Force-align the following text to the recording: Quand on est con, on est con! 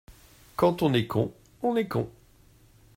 Quand 0.55 0.81
on 0.81 0.95
est 0.95 1.05
con, 1.05 1.31
on 1.61 1.75
est 1.75 1.87
con! 1.87 2.09